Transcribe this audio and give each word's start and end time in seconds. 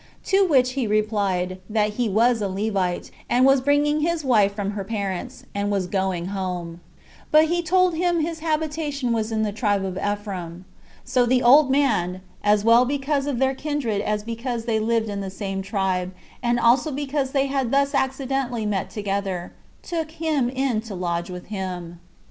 To 0.23 0.47
which 0.47 0.71
he 0.71 0.87
replied, 0.87 1.59
that 1.69 1.91
he 1.91 2.09
was 2.09 2.41
a 2.41 2.47
Levite, 2.47 3.11
and 3.29 3.45
was 3.45 3.61
bringing 3.61 3.99
his 3.99 4.25
wife 4.25 4.55
from 4.55 4.71
her 4.71 4.83
parents, 4.83 5.43
and 5.53 5.69
was 5.69 5.85
going 5.85 6.29
home; 6.29 6.79
but 7.29 7.45
he 7.49 7.61
told 7.61 7.93
him 7.93 8.19
his 8.21 8.39
habitation 8.39 9.13
was 9.13 9.31
in 9.31 9.43
the 9.43 9.51
tribe 9.51 9.85
of 9.85 9.99
Ephraim: 9.99 10.65
so 11.05 11.27
the 11.27 11.43
old 11.43 11.69
man, 11.69 12.21
as 12.43 12.65
well 12.65 12.83
because 12.83 13.27
of 13.27 13.37
their 13.37 13.53
kindred 13.53 14.01
as 14.01 14.23
because 14.23 14.65
they 14.65 14.79
lived 14.79 15.07
in 15.07 15.21
the 15.21 15.29
same 15.29 15.61
tribe, 15.61 16.15
and 16.41 16.59
also 16.59 16.91
because 16.91 17.29
they 17.29 17.45
had 17.45 17.69
thus 17.69 17.93
accidentally 17.93 18.65
met 18.65 18.89
together, 18.89 19.53
took 19.83 20.09
him 20.09 20.49
in 20.49 20.81
to 20.81 20.95
lodge 20.95 21.29
with 21.29 21.45
him. 21.49 21.99